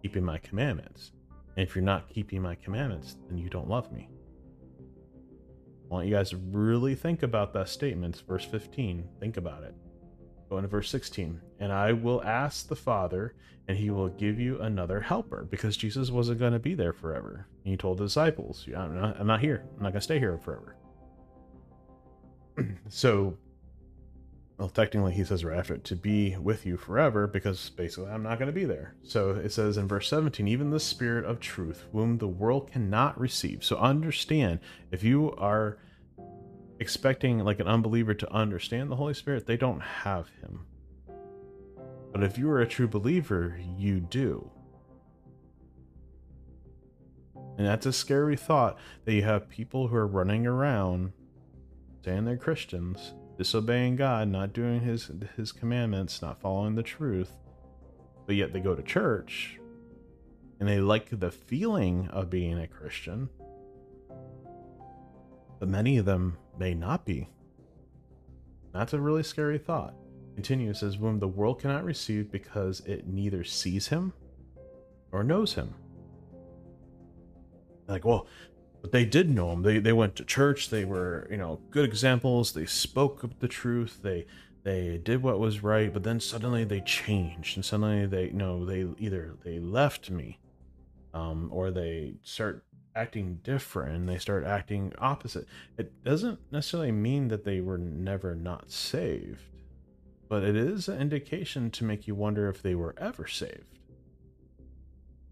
[0.01, 1.11] keeping my commandments.
[1.57, 4.07] And if you're not keeping my commandments, then you don't love me.
[5.91, 8.23] I want you guys to really think about that statement.
[8.29, 9.09] Verse 15.
[9.19, 9.75] Think about it.
[10.49, 11.41] Go into verse 16.
[11.59, 13.35] And I will ask the Father,
[13.67, 17.47] and he will give you another helper, because Jesus wasn't going to be there forever.
[17.63, 19.63] And he told the disciples, I'm not, I'm not here.
[19.77, 20.75] I'm not going to stay here forever.
[22.89, 23.37] so
[24.57, 28.39] well, technically, he says right after to be with you forever because basically I'm not
[28.39, 28.95] going to be there.
[29.03, 33.19] So it says in verse 17, even the Spirit of truth, whom the world cannot
[33.19, 33.65] receive.
[33.65, 34.59] So understand
[34.91, 35.77] if you are
[36.79, 40.65] expecting like an unbeliever to understand the Holy Spirit, they don't have him.
[42.11, 44.49] But if you are a true believer, you do.
[47.57, 51.13] And that's a scary thought that you have people who are running around
[52.03, 57.31] saying they're Christians disobeying God, not doing his his commandments, not following the truth,
[58.25, 59.59] but yet they go to church
[60.59, 63.29] and they like the feeling of being a Christian.
[65.59, 67.29] But many of them may not be.
[68.73, 69.93] That's a really scary thought.
[70.35, 74.13] Continues says, Whom the world cannot receive because it neither sees him
[75.11, 75.73] or knows him.
[77.87, 78.27] Like, well,
[78.81, 79.63] but they did know him.
[79.63, 80.69] They they went to church.
[80.69, 82.51] They were you know good examples.
[82.51, 84.01] They spoke the truth.
[84.03, 84.27] They
[84.63, 85.91] they did what was right.
[85.91, 90.39] But then suddenly they changed, and suddenly they you know they either they left me,
[91.13, 92.63] um, or they start
[92.95, 95.47] acting different and they start acting opposite.
[95.77, 99.41] It doesn't necessarily mean that they were never not saved,
[100.29, 103.79] but it is an indication to make you wonder if they were ever saved.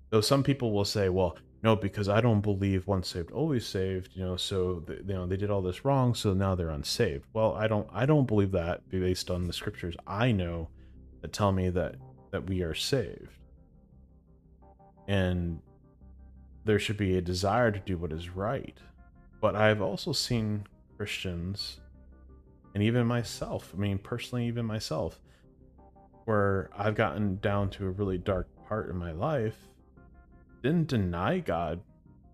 [0.10, 4.10] Though some people will say, well, no, because I don't believe once saved, always saved.
[4.14, 7.26] You know, so they, you know they did all this wrong, so now they're unsaved.
[7.32, 10.68] Well, I don't, I don't believe that based on the scriptures I know
[11.22, 11.96] that tell me that
[12.32, 13.40] that we are saved,
[15.08, 15.62] and
[16.66, 18.78] there should be a desire to do what is right.
[19.42, 20.66] But I've also seen
[20.98, 21.80] Christians,
[22.74, 23.72] and even myself.
[23.74, 25.20] I mean, personally, even myself,
[26.26, 29.58] where I've gotten down to a really dark part in my life
[30.62, 31.82] didn't deny God,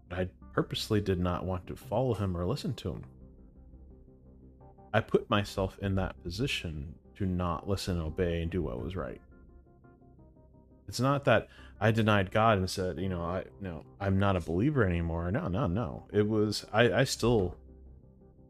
[0.07, 3.03] but I purposely did not want to follow him or listen to him.
[4.93, 9.21] I put myself in that position to not listen, obey, and do what was right.
[10.87, 11.47] It's not that
[11.81, 15.31] I denied God and said, you know, I no, I'm not a believer anymore.
[15.31, 16.05] No, no, no.
[16.11, 17.55] It was I, I still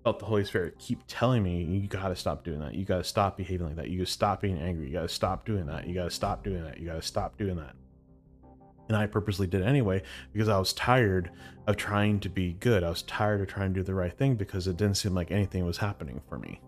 [0.03, 2.73] felt the Holy Spirit keep telling me, you gotta stop doing that.
[2.73, 3.89] You gotta stop behaving like that.
[3.89, 4.87] You gotta stop being angry.
[4.87, 5.87] You gotta stop doing that.
[5.87, 6.79] You gotta stop doing that.
[6.79, 7.75] You gotta stop doing that
[8.89, 10.01] and I purposely did anyway
[10.33, 11.31] because I was tired
[11.67, 12.83] of trying to be good.
[12.83, 15.31] I was tired of trying to do the right thing because it didn't seem like
[15.31, 16.59] anything was happening for me.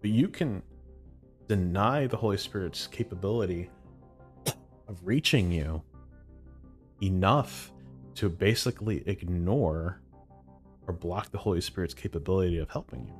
[0.00, 0.62] But you can
[1.48, 3.70] deny the Holy Spirit's capability
[4.88, 5.82] of reaching you
[7.02, 7.72] enough
[8.14, 10.00] to basically ignore
[10.86, 13.14] or block the Holy Spirit's capability of helping you.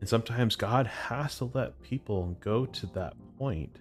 [0.00, 3.78] And sometimes God has to let people go to that point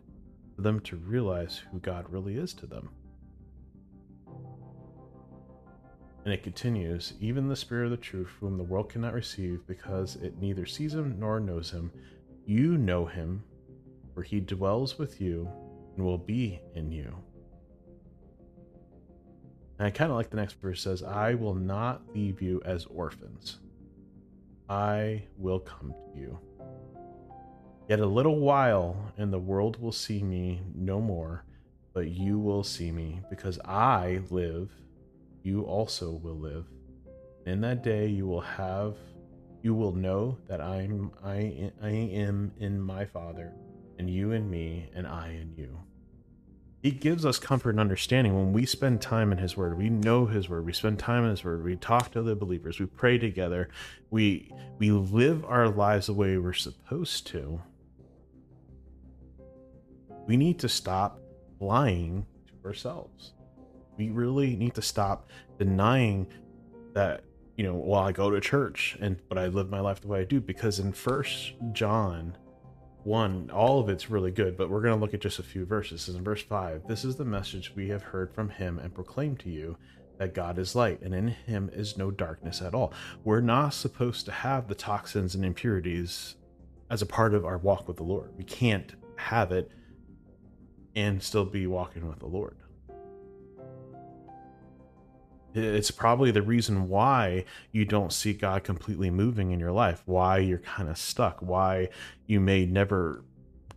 [0.55, 2.89] for them to realize who God really is to them.
[6.25, 10.15] And it continues, even the Spirit of the truth, whom the world cannot receive because
[10.15, 11.91] it neither sees him nor knows him,
[12.45, 13.43] you know him,
[14.13, 15.47] for he dwells with you
[15.95, 17.15] and will be in you.
[19.77, 22.85] And I kind of like the next verse says, I will not leave you as
[22.85, 23.57] orphans.
[24.67, 26.39] I will come to you.
[27.87, 31.45] Yet a little while, and the world will see me no more,
[31.93, 34.71] but you will see me, because I live,
[35.45, 36.65] you also will live.
[37.45, 38.95] In that day you will have
[39.61, 43.51] you will know that I'm I I am in my Father,
[43.97, 45.79] and you in me, and I in you.
[46.81, 49.75] He gives us comfort and understanding when we spend time in His Word.
[49.75, 50.65] We know His Word.
[50.65, 51.63] We spend time in His Word.
[51.63, 52.79] We talk to other believers.
[52.79, 53.69] We pray together.
[54.11, 57.61] We we live our lives the way we're supposed to.
[60.27, 61.19] We need to stop
[61.59, 63.34] lying to ourselves.
[63.97, 66.27] We really need to stop denying
[66.93, 67.23] that
[67.57, 70.19] you know well i go to church and but i live my life the way
[70.19, 72.35] i do because in first john
[73.05, 75.63] one, all of it's really good, but we're going to look at just a few
[75.63, 76.09] verses.
[76.09, 79.49] In verse 5, this is the message we have heard from him and proclaimed to
[79.51, 79.77] you
[80.17, 82.93] that God is light, and in him is no darkness at all.
[83.23, 86.35] We're not supposed to have the toxins and impurities
[86.89, 88.31] as a part of our walk with the Lord.
[88.37, 89.69] We can't have it
[90.95, 92.57] and still be walking with the Lord.
[95.55, 100.39] It's probably the reason why you don't see God completely moving in your life, why
[100.39, 101.89] you're kind of stuck, why
[102.27, 103.23] you may never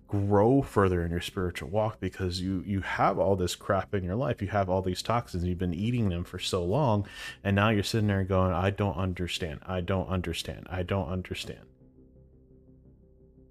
[0.08, 4.16] grow further in your spiritual walk because you you have all this crap in your
[4.16, 7.06] life you have all these toxins you've been eating them for so long
[7.44, 11.60] and now you're sitting there going i don't understand i don't understand i don't understand.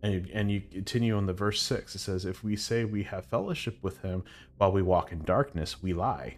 [0.03, 3.03] And you, and you continue on the verse 6 it says if we say we
[3.03, 4.23] have fellowship with him
[4.57, 6.37] while we walk in darkness we lie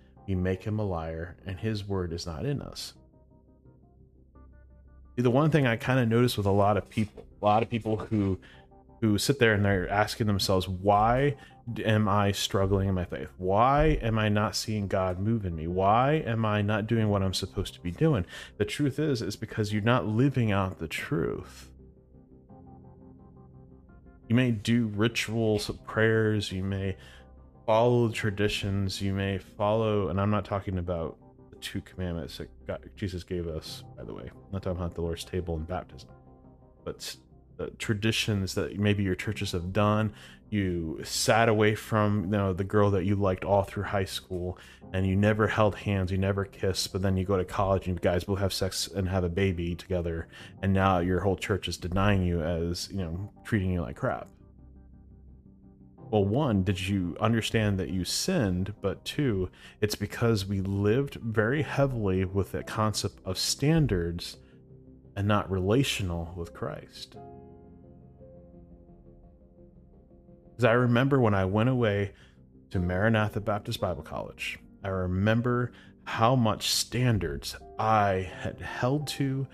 [0.31, 2.93] we make him a liar and his word is not in us.
[5.17, 7.69] The one thing I kind of notice with a lot of people, a lot of
[7.69, 8.39] people who
[9.01, 11.35] who sit there and they're asking themselves, why
[11.83, 13.29] am I struggling in my faith?
[13.39, 15.67] Why am I not seeing God move in me?
[15.67, 18.25] Why am I not doing what I'm supposed to be doing?
[18.57, 21.69] The truth is, is because you're not living out the truth.
[24.29, 26.95] You may do rituals, prayers, you may
[27.71, 31.15] follow traditions, you may follow, and I'm not talking about
[31.51, 34.23] the two commandments that God, Jesus gave us, by the way.
[34.23, 36.09] I'm not talking about the Lord's table and baptism,
[36.83, 37.15] but
[37.61, 40.11] uh, traditions that maybe your churches have done.
[40.49, 44.57] You sat away from you know the girl that you liked all through high school,
[44.91, 46.91] and you never held hands, you never kissed.
[46.91, 49.29] But then you go to college, and you guys will have sex and have a
[49.29, 50.27] baby together,
[50.61, 54.27] and now your whole church is denying you as you know treating you like crap.
[56.11, 58.73] Well, one, did you understand that you sinned?
[58.81, 59.49] But two,
[59.79, 64.35] it's because we lived very heavily with the concept of standards
[65.15, 67.15] and not relational with Christ.
[70.49, 72.11] Because I remember when I went away
[72.71, 75.71] to Maranatha Baptist Bible College, I remember
[76.03, 79.47] how much standards I had held to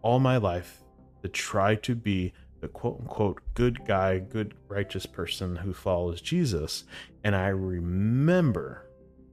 [0.00, 0.82] all my life
[1.20, 6.84] to try to be the quote unquote good guy, good righteous person who follows Jesus.
[7.24, 8.86] And I remember,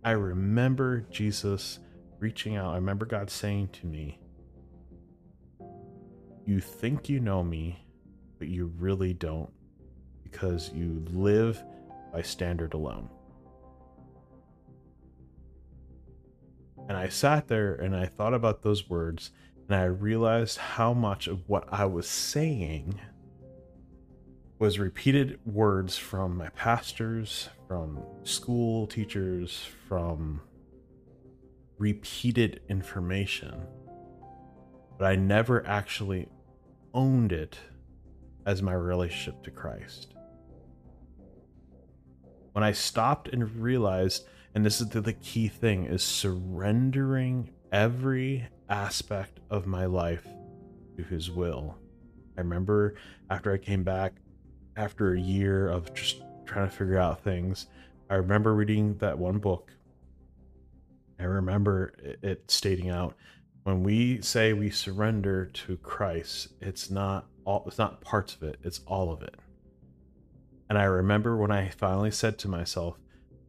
[0.03, 1.80] I remember Jesus
[2.19, 2.71] reaching out.
[2.71, 4.19] I remember God saying to me,
[6.45, 7.86] You think you know me,
[8.39, 9.51] but you really don't
[10.23, 11.63] because you live
[12.13, 13.09] by standard alone.
[16.88, 19.32] And I sat there and I thought about those words
[19.67, 22.99] and I realized how much of what I was saying
[24.60, 30.41] was repeated words from my pastors, from school teachers, from
[31.78, 33.62] repeated information.
[34.97, 36.28] But I never actually
[36.93, 37.60] owned it
[38.45, 40.14] as my relationship to Christ
[42.58, 49.41] when I stopped and realized, and this is the, key thing, is surrendering every aspect
[49.51, 50.26] of my life
[50.95, 51.78] to His will.
[52.36, 52.95] I remember
[53.30, 54.16] after I came back,
[54.78, 57.67] after a year of just trying to figure out things,
[58.09, 59.73] I remember reading that one book.
[61.19, 63.15] I remember it stating out
[63.63, 68.59] when we say we surrender to Christ, it's not all it's not parts of it,
[68.63, 69.36] it's all of it.
[70.69, 72.97] And I remember when I finally said to myself,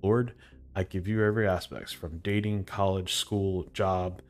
[0.02, 0.32] Lord,
[0.74, 4.22] I give you every aspect from dating, college, school, job,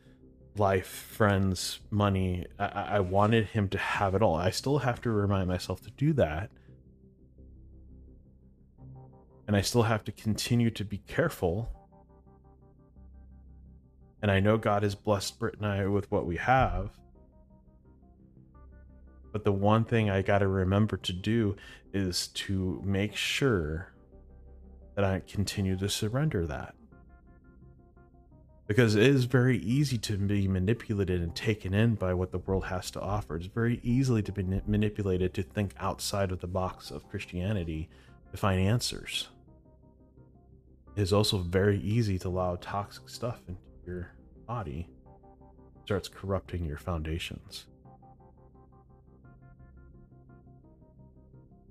[0.56, 2.46] life, friends, money.
[2.58, 4.34] I, I wanted him to have it all.
[4.34, 6.50] I still have to remind myself to do that.
[9.48, 11.72] And I still have to continue to be careful.
[14.20, 16.90] And I know God has blessed Britt and I with what we have.
[19.32, 21.56] But the one thing I got to remember to do
[21.94, 23.90] is to make sure
[24.94, 26.74] that I continue to surrender that.
[28.66, 32.66] Because it is very easy to be manipulated and taken in by what the world
[32.66, 33.36] has to offer.
[33.36, 37.88] It's very easily to be manipulated to think outside of the box of Christianity
[38.30, 39.28] to find answers.
[40.98, 44.10] It is also very easy to allow toxic stuff into your
[44.48, 44.88] body,
[45.76, 47.66] it starts corrupting your foundations.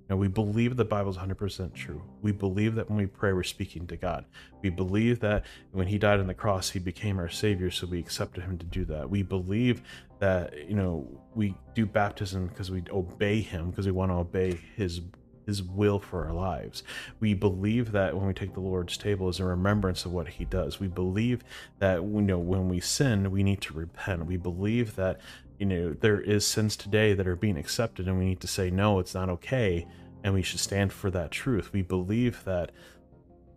[0.08, 2.00] And we believe the Bible is 100% true.
[2.22, 4.24] We believe that when we pray, we're speaking to God.
[4.62, 7.98] We believe that when He died on the cross, He became our Savior, so we
[7.98, 9.10] accepted Him to do that.
[9.10, 9.82] We believe
[10.20, 14.58] that, you know, we do baptism because we obey Him, because we want to obey
[14.74, 15.02] His
[15.48, 16.82] his will for our lives.
[17.20, 20.44] We believe that when we take the Lord's table is a remembrance of what he
[20.44, 20.78] does.
[20.78, 21.42] We believe
[21.78, 24.26] that you know when we sin, we need to repent.
[24.26, 25.20] We believe that
[25.58, 28.70] you know there is sins today that are being accepted and we need to say
[28.70, 29.86] no, it's not okay
[30.22, 31.72] and we should stand for that truth.
[31.72, 32.72] We believe that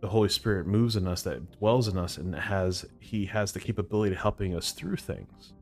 [0.00, 3.60] the Holy Spirit moves in us, that dwells in us, and has He has the
[3.60, 5.52] capability of helping us through things.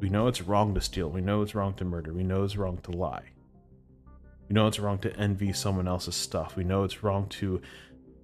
[0.00, 1.10] We know it's wrong to steal.
[1.10, 2.14] We know it's wrong to murder.
[2.14, 3.35] We know it's wrong to lie.
[4.48, 6.56] We know it's wrong to envy someone else's stuff.
[6.56, 7.60] We know it's wrong to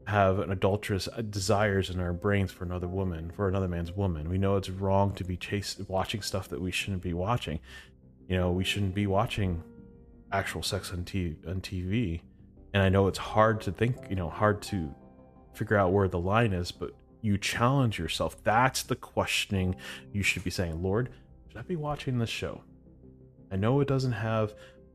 [0.06, 4.28] have an adulterous uh, desires in our brains for another woman, for another man's woman.
[4.28, 7.60] We know it's wrong to be chased watching stuff that we shouldn't be watching.
[8.28, 9.62] You know, we shouldn't be watching
[10.32, 12.20] actual sex on, t- on TV.
[12.74, 14.94] And I know it's hard to think, you know, hard to
[15.54, 18.42] figure out where the line is, but you challenge yourself.
[18.42, 19.76] That's the questioning
[20.12, 21.10] you should be saying, Lord,
[21.48, 22.62] should I be watching this show?
[23.50, 24.54] I know it doesn't have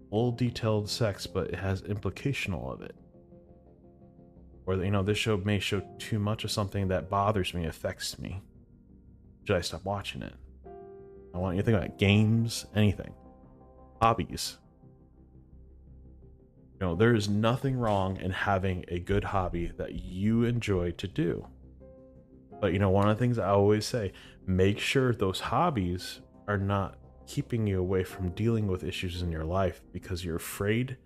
[0.10, 2.96] full detailed sex, but it has implicational of it.
[4.66, 8.20] Or you know, this show may show too much of something that bothers me, affects
[8.20, 8.42] me.
[9.46, 10.34] Should I stop watching it?
[11.34, 13.14] I want you to think about games, anything,
[14.02, 14.58] hobbies.
[16.80, 21.08] You know, there is nothing wrong in having a good hobby that you enjoy to
[21.08, 21.48] do.
[22.60, 24.12] But you know, one of the things I always say,
[24.46, 26.98] make sure those hobbies are not
[27.28, 30.98] keeping you away from dealing with issues in your life because you're afraid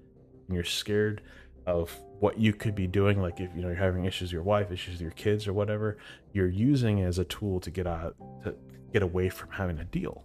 [0.47, 1.21] and you're scared
[1.65, 3.21] of what you could be doing.
[3.21, 5.53] Like if you know you're having issues with your wife issues with your kids or
[5.53, 5.97] whatever
[6.33, 8.55] you're using as a tool to get out to
[8.93, 10.23] get away from having a deal.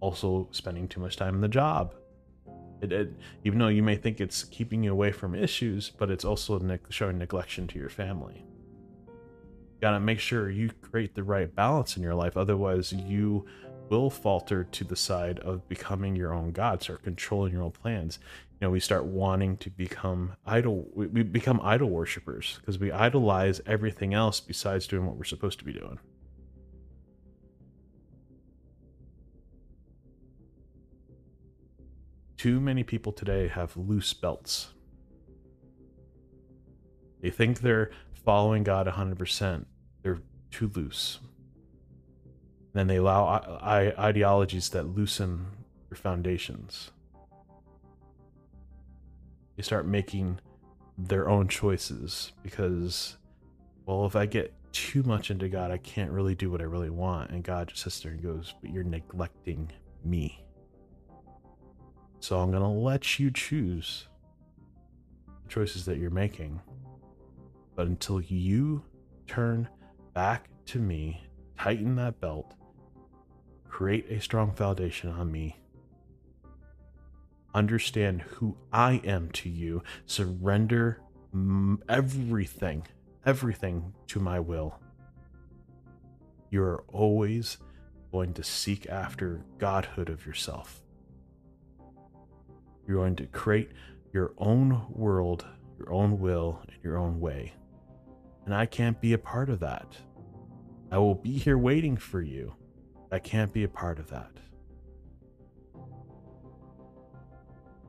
[0.00, 1.94] Also spending too much time in the job.
[2.80, 3.12] It, it,
[3.44, 6.78] even though you may think it's keeping you away from issues but it's also ne-
[6.88, 8.44] showing neglection to your family.
[9.06, 12.36] You gotta make sure you create the right balance in your life.
[12.36, 13.46] Otherwise you
[13.90, 18.18] will falter to the side of becoming your own god, start controlling your own plans.
[18.60, 20.86] You know, we start wanting to become idol.
[20.94, 25.58] We, we become idol worshippers because we idolize everything else besides doing what we're supposed
[25.58, 25.98] to be doing.
[32.36, 34.68] Too many people today have loose belts.
[37.20, 37.90] They think they're
[38.24, 39.66] following God 100%.
[40.02, 40.20] They're
[40.50, 41.18] too loose
[42.72, 45.46] then they allow ideologies that loosen
[45.90, 46.90] your foundations.
[49.56, 50.40] They start making
[50.96, 53.16] their own choices because,
[53.86, 56.90] well, if I get too much into God, I can't really do what I really
[56.90, 57.30] want.
[57.30, 59.70] And God just sits there and goes, But you're neglecting
[60.04, 60.44] me.
[62.20, 64.06] So I'm going to let you choose
[65.42, 66.60] the choices that you're making.
[67.74, 68.84] But until you
[69.26, 69.68] turn
[70.12, 71.22] back to me,
[71.58, 72.54] tighten that belt,
[73.80, 75.56] create a strong foundation on me.
[77.54, 79.82] Understand who I am to you.
[80.04, 81.00] Surrender
[81.88, 82.86] everything,
[83.24, 84.78] everything to my will.
[86.50, 87.56] You're always
[88.12, 90.82] going to seek after godhood of yourself.
[92.86, 93.70] You're going to create
[94.12, 95.46] your own world,
[95.78, 97.54] your own will, and your own way.
[98.44, 99.96] And I can't be a part of that.
[100.92, 102.56] I will be here waiting for you.
[103.12, 104.30] I can't be a part of that.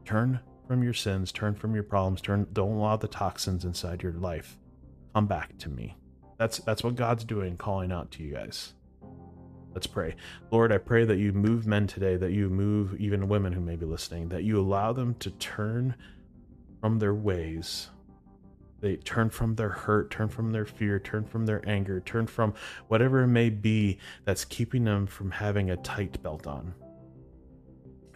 [0.05, 4.13] Turn from your sins, turn from your problems, turn don't allow the toxins inside your
[4.13, 4.57] life.
[5.13, 5.95] Come back to me.
[6.37, 8.73] That's that's what God's doing calling out to you guys.
[9.73, 10.15] Let's pray.
[10.49, 13.75] Lord, I pray that you move men today, that you move even women who may
[13.75, 15.95] be listening, that you allow them to turn
[16.81, 17.89] from their ways
[18.81, 22.53] they turn from their hurt, turn from their fear, turn from their anger, turn from
[22.87, 26.73] whatever it may be that's keeping them from having a tight belt on.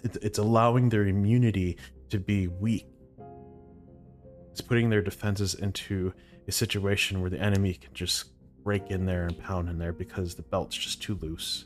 [0.03, 1.77] It's allowing their immunity
[2.09, 2.87] to be weak.
[4.51, 6.13] It's putting their defenses into
[6.47, 8.31] a situation where the enemy can just
[8.63, 11.65] break in there and pound in there because the belt's just too loose.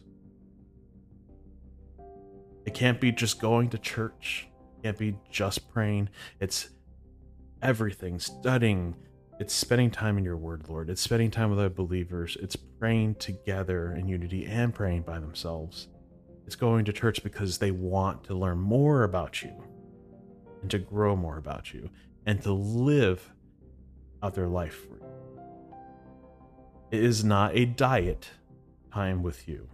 [2.66, 4.48] It can't be just going to church.
[4.78, 6.10] It can't be just praying.
[6.40, 6.70] It's
[7.62, 8.96] everything, studying.
[9.40, 10.90] It's spending time in your word, Lord.
[10.90, 12.38] It's spending time with other believers.
[12.42, 15.88] It's praying together in unity and praying by themselves.
[16.46, 19.52] It's going to church because they want to learn more about you
[20.62, 21.90] and to grow more about you
[22.26, 23.32] and to live
[24.22, 25.10] out their life for you.
[26.92, 28.32] It is not a diet
[28.92, 29.70] time with you.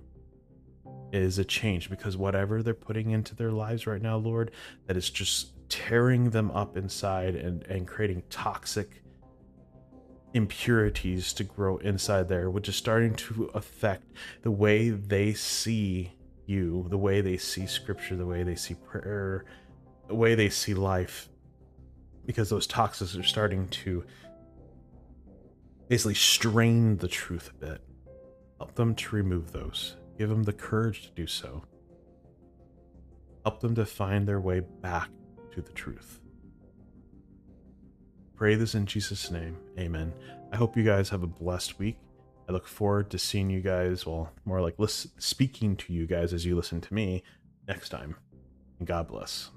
[1.11, 4.51] It is a change because whatever they're putting into their lives right now, Lord,
[4.87, 9.01] that is just tearing them up inside and, and creating toxic
[10.33, 14.11] impurities to grow inside there, which is starting to affect
[14.41, 16.11] the way they see
[16.45, 19.45] you, the way they see scripture, the way they see prayer,
[20.07, 21.29] the way they see life,
[22.25, 24.03] because those toxins are starting to
[25.87, 27.81] basically strain the truth a bit.
[28.57, 29.95] Help them to remove those.
[30.17, 31.63] Give them the courage to do so.
[33.43, 35.09] Help them to find their way back
[35.55, 36.19] to the truth.
[38.35, 39.57] Pray this in Jesus' name.
[39.79, 40.13] Amen.
[40.51, 41.97] I hope you guys have a blessed week.
[42.47, 46.33] I look forward to seeing you guys, well, more like listen, speaking to you guys
[46.33, 47.23] as you listen to me
[47.67, 48.17] next time.
[48.79, 49.49] And God bless.